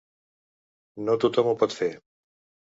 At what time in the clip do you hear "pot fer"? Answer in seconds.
1.65-1.91